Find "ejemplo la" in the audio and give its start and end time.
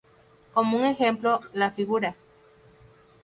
0.85-1.69